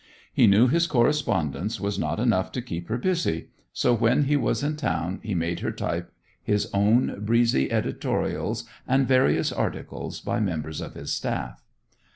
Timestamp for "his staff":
10.95-11.61